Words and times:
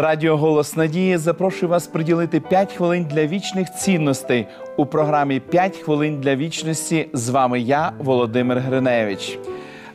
Радіо 0.00 0.36
Голос 0.36 0.76
Надії 0.76 1.16
запрошує 1.16 1.70
вас 1.70 1.86
приділити 1.86 2.40
5 2.40 2.72
хвилин 2.72 3.06
для 3.10 3.26
вічних 3.26 3.74
цінностей 3.74 4.46
у 4.76 4.86
програмі 4.86 5.42
«5 5.52 5.82
хвилин 5.82 6.20
для 6.20 6.36
вічності. 6.36 7.08
З 7.12 7.28
вами 7.28 7.60
я, 7.60 7.92
Володимир 7.98 8.58
Гриневич. 8.58 9.38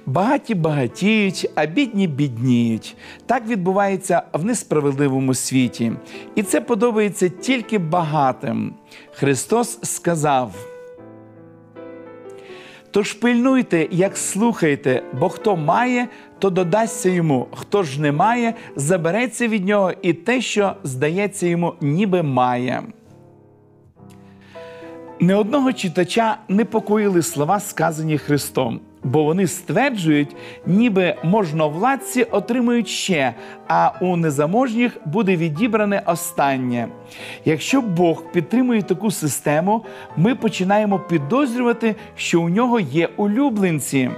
Багаті 0.05 0.55
багатіють, 0.55 1.49
а 1.55 1.65
бідні 1.65 2.07
бідніють. 2.07 2.95
Так 3.25 3.47
відбувається 3.47 4.21
в 4.33 4.45
несправедливому 4.45 5.33
світі. 5.33 5.91
І 6.35 6.43
це 6.43 6.61
подобається 6.61 7.29
тільки 7.29 7.77
багатим. 7.77 8.73
Христос 9.11 9.79
сказав. 9.83 10.72
Тож 12.93 13.13
пильнуйте, 13.13 13.87
як 13.91 14.17
слухайте, 14.17 15.03
бо 15.19 15.29
хто 15.29 15.55
має, 15.55 16.07
то 16.39 16.49
додасться 16.49 17.09
йому, 17.09 17.47
хто 17.53 17.83
ж 17.83 18.01
не 18.01 18.11
має, 18.11 18.53
забереться 18.75 19.47
від 19.47 19.65
нього 19.65 19.91
і 20.01 20.13
те, 20.13 20.41
що 20.41 20.73
здається 20.83 21.47
йому, 21.47 21.73
ніби 21.81 22.23
має. 22.23 22.83
Не 25.19 25.35
одного 25.35 25.73
читача 25.73 26.37
непокоїли 26.47 27.21
слова, 27.21 27.59
сказані 27.59 28.17
Христом, 28.17 28.79
бо 29.03 29.23
вони 29.23 29.47
стверджують, 29.47 30.35
ніби 30.65 31.15
можновладці 31.23 32.23
отримують 32.23 32.87
ще, 32.87 33.33
а 33.67 33.91
у 34.01 34.17
незаможніх 34.17 34.97
буде 35.05 35.35
відібране 35.35 36.01
останнє. 36.05 36.87
Якщо 37.45 37.81
Бог 37.81 38.23
підтримує 38.31 38.81
таку 38.81 39.11
систему, 39.11 39.85
ми 40.17 40.35
починаємо 40.35 40.99
підозрювати, 40.99 41.95
що 42.15 42.41
у 42.41 42.49
нього 42.49 42.79
є 42.79 43.09
улюбленці. 43.17 44.09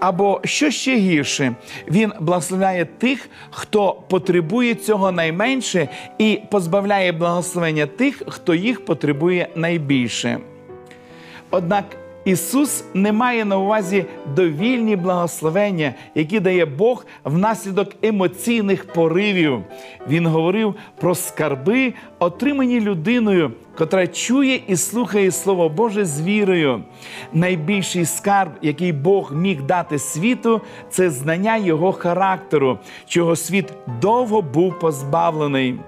Або 0.00 0.40
що 0.44 0.70
ще 0.70 0.96
гірше, 0.96 1.54
він 1.88 2.12
благословляє 2.20 2.84
тих, 2.84 3.28
хто 3.50 4.02
потребує 4.08 4.74
цього 4.74 5.12
найменше, 5.12 5.88
і 6.18 6.40
позбавляє 6.50 7.12
благословення 7.12 7.86
тих, 7.86 8.22
хто 8.26 8.54
їх 8.54 8.84
потребує 8.84 9.48
найбільше. 9.54 10.38
Однак 11.50 11.84
Ісус 12.24 12.84
не 12.94 13.12
має 13.12 13.44
на 13.44 13.58
увазі 13.58 14.04
довільні 14.34 14.96
благословення, 14.96 15.94
які 16.14 16.40
дає 16.40 16.66
Бог 16.66 17.06
внаслідок 17.24 17.88
емоційних 18.02 18.92
поривів. 18.92 19.62
Він 20.08 20.26
говорив 20.26 20.74
про 21.00 21.14
скарби, 21.14 21.94
отримані 22.18 22.80
людиною, 22.80 23.52
котра 23.78 24.06
чує 24.06 24.60
і 24.66 24.76
слухає 24.76 25.30
Слово 25.30 25.68
Боже 25.68 26.04
з 26.04 26.22
вірою. 26.22 26.82
Найбільший 27.32 28.04
скарб, 28.04 28.50
який 28.62 28.92
Бог 28.92 29.32
міг 29.34 29.62
дати 29.62 29.98
світу, 29.98 30.60
це 30.90 31.10
знання 31.10 31.56
Його 31.56 31.92
характеру, 31.92 32.78
чого 33.06 33.36
світ 33.36 33.72
довго 34.00 34.42
був 34.42 34.78
позбавлений. 34.78 35.78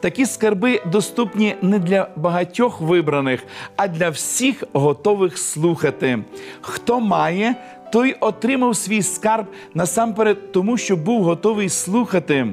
Такі 0.00 0.26
скарби 0.26 0.82
доступні 0.86 1.54
не 1.62 1.78
для 1.78 2.08
багатьох 2.16 2.80
вибраних, 2.80 3.44
а 3.76 3.88
для 3.88 4.10
всіх 4.10 4.64
готових 4.72 5.38
слухати. 5.38 6.18
Хто 6.60 7.00
має, 7.00 7.54
той 7.92 8.16
отримав 8.20 8.76
свій 8.76 9.02
скарб 9.02 9.46
насамперед, 9.74 10.52
тому 10.52 10.76
що 10.76 10.96
був 10.96 11.22
готовий 11.22 11.68
слухати. 11.68 12.46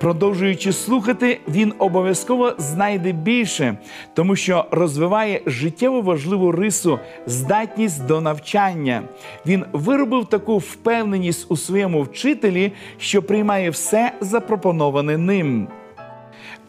Продовжуючи 0.00 0.72
слухати, 0.72 1.40
він 1.48 1.72
обов'язково 1.78 2.52
знайде 2.58 3.12
більше, 3.12 3.78
тому 4.14 4.36
що 4.36 4.64
розвиває 4.70 5.40
життєво 5.46 6.00
важливу 6.00 6.52
рису, 6.52 6.98
здатність 7.26 8.06
до 8.06 8.20
навчання. 8.20 9.02
Він 9.46 9.64
виробив 9.72 10.26
таку 10.26 10.58
впевненість 10.58 11.46
у 11.48 11.56
своєму 11.56 12.02
вчителі, 12.02 12.72
що 12.98 13.22
приймає 13.22 13.70
все 13.70 14.12
запропоноване 14.20 15.18
ним. 15.18 15.68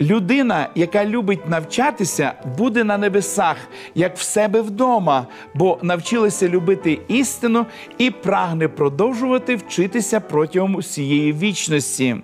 Людина, 0.01 0.69
яка 0.75 1.05
любить 1.05 1.49
навчатися, 1.49 2.33
буде 2.57 2.83
на 2.83 2.97
небесах, 2.97 3.57
як 3.95 4.17
в 4.17 4.21
себе 4.21 4.61
вдома, 4.61 5.27
бо 5.53 5.79
навчилася 5.81 6.49
любити 6.49 6.99
істину 7.07 7.65
і 7.97 8.11
прагне 8.11 8.67
продовжувати 8.67 9.55
вчитися 9.55 10.19
протягом 10.19 10.75
усієї 10.75 11.33
вічності. 11.33 12.15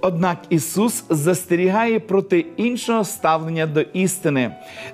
Однак 0.00 0.38
Ісус 0.50 1.04
застерігає 1.10 2.00
проти 2.00 2.46
іншого 2.56 3.04
ставлення 3.04 3.66
до 3.66 3.80
істини. 3.80 4.50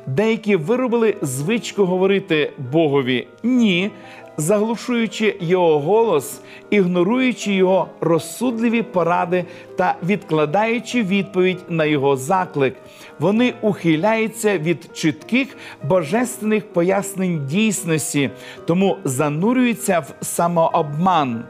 Деякі 0.06 0.56
виробили 0.56 1.16
звичку 1.22 1.84
говорити 1.84 2.52
Богові 2.72 3.26
ні, 3.42 3.90
заглушуючи 4.36 5.36
Його 5.40 5.80
голос, 5.80 6.40
ігноруючи 6.70 7.52
Його 7.52 7.88
розсудливі 8.00 8.82
поради 8.82 9.44
та 9.76 9.96
відкладаючи 10.02 11.02
відповідь 11.02 11.64
на 11.68 11.84
Його 11.84 12.16
заклик. 12.16 12.74
Вони 13.18 13.54
ухиляються 13.60 14.58
від 14.58 14.90
чітких 14.92 15.56
божественних 15.82 16.72
пояснень 16.72 17.46
дійсності, 17.46 18.30
тому 18.66 18.96
занурюються 19.04 20.00
в 20.00 20.24
самообман. 20.24 21.44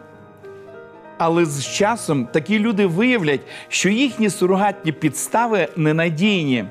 Але 1.19 1.44
з 1.44 1.66
часом 1.66 2.26
такі 2.26 2.58
люди 2.58 2.86
виявлять, 2.86 3.41
що 3.69 3.88
їхні 3.88 4.30
сурогатні 4.30 4.92
підстави 4.92 5.69
ненадійні. 5.76 6.64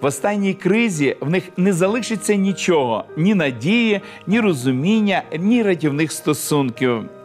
В 0.00 0.06
останній 0.06 0.54
кризі 0.54 1.16
в 1.20 1.30
них 1.30 1.44
не 1.56 1.72
залишиться 1.72 2.34
нічого: 2.34 3.04
ні 3.16 3.34
надії, 3.34 4.00
ні 4.26 4.40
розуміння, 4.40 5.22
ні 5.38 5.62
рятівних 5.62 6.12
стосунків. 6.12 7.19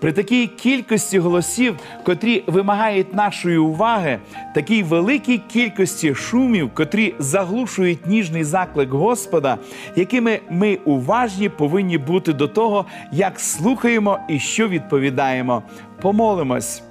При 0.00 0.12
такій 0.12 0.46
кількості 0.46 1.18
голосів, 1.18 1.76
котрі 2.04 2.44
вимагають 2.46 3.14
нашої 3.14 3.58
уваги, 3.58 4.18
такій 4.54 4.82
великій 4.82 5.38
кількості 5.38 6.14
шумів, 6.14 6.70
котрі 6.74 7.14
заглушують 7.18 8.06
ніжний 8.06 8.44
заклик 8.44 8.90
Господа, 8.90 9.58
якими 9.96 10.40
ми 10.50 10.78
уважні 10.84 11.48
повинні 11.48 11.98
бути 11.98 12.32
до 12.32 12.48
того, 12.48 12.84
як 13.12 13.40
слухаємо 13.40 14.18
і 14.28 14.38
що 14.38 14.68
відповідаємо. 14.68 15.62
Помолимось, 16.00 16.82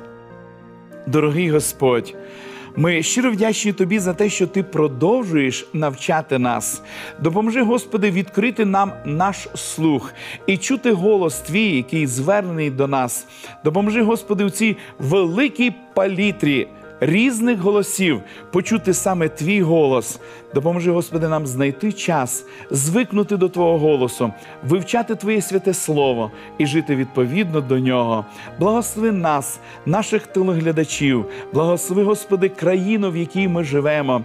дорогий 1.07 1.51
Господь. 1.51 2.15
Ми 2.79 3.03
щиро 3.03 3.31
вдячні 3.31 3.73
Тобі 3.73 3.99
за 3.99 4.13
те, 4.13 4.29
що 4.29 4.47
Ти 4.47 4.63
продовжуєш 4.63 5.67
навчати 5.73 6.39
нас. 6.39 6.81
Допоможи, 7.19 7.61
Господи, 7.61 8.11
відкрити 8.11 8.65
нам 8.65 8.91
наш 9.05 9.47
слух 9.55 10.13
і 10.47 10.57
чути 10.57 10.91
голос 10.91 11.39
Твій, 11.39 11.75
який 11.75 12.07
звернений 12.07 12.69
до 12.69 12.87
нас. 12.87 13.27
Допоможи, 13.63 14.01
Господи, 14.01 14.43
у 14.43 14.49
цій 14.49 14.77
великій 14.99 15.73
палітрі 15.93 16.67
різних 16.99 17.59
голосів, 17.59 18.21
почути 18.51 18.93
саме 18.93 19.29
твій 19.29 19.61
голос. 19.61 20.19
Допоможи, 20.53 20.91
Господи, 20.91 21.27
нам 21.27 21.47
знайти 21.47 21.91
час, 21.91 22.45
звикнути 22.71 23.37
до 23.37 23.49
Твого 23.49 23.77
голосу, 23.77 24.33
вивчати 24.67 25.15
Твоє 25.15 25.41
святе 25.41 25.73
Слово 25.73 26.31
і 26.57 26.65
жити 26.65 26.95
відповідно 26.95 27.61
до 27.61 27.79
нього. 27.79 28.25
Благослови 28.59 29.11
нас, 29.11 29.59
наших 29.85 30.27
телеглядачів, 30.27 31.25
благослови, 31.53 32.03
Господи, 32.03 32.49
країну, 32.49 33.11
в 33.11 33.17
якій 33.17 33.47
ми 33.47 33.63
живемо, 33.63 34.21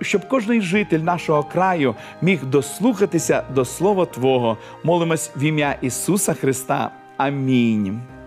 щоб 0.00 0.28
кожний 0.28 0.60
житель 0.60 1.00
нашого 1.00 1.42
краю 1.42 1.94
міг 2.22 2.44
дослухатися 2.44 3.42
до 3.54 3.64
Слова 3.64 4.06
Твого. 4.06 4.56
Молимось 4.84 5.30
в 5.36 5.42
ім'я 5.42 5.76
Ісуса 5.82 6.34
Христа. 6.34 6.90
Амінь. 7.16 8.19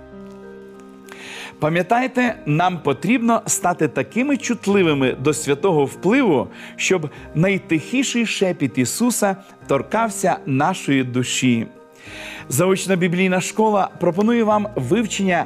Пам'ятайте, 1.63 2.36
нам 2.45 2.80
потрібно 2.80 3.42
стати 3.48 3.88
такими 3.88 4.38
чутливими 4.38 5.12
до 5.12 5.33
святого 5.33 5.86
впливу, 5.86 6.48
щоб 6.75 7.10
найтихіший 7.36 8.25
шепіт 8.25 8.77
Ісуса 8.77 9.36
торкався 9.68 10.38
нашої 10.45 11.04
душі. 11.04 11.68
Заочна 12.50 12.95
біблійна 12.95 13.42
школа 13.42 13.89
пропонує 14.00 14.44
вам 14.44 14.68
вивчення 14.75 15.45